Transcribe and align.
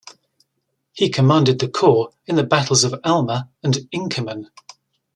He 0.93 1.09
commanded 1.11 1.59
the 1.59 1.67
corps 1.69 2.09
in 2.25 2.35
the 2.35 2.43
battles 2.43 2.83
of 2.83 2.99
Alma 3.03 3.49
and 3.61 3.75
Inkerman. 3.93 4.47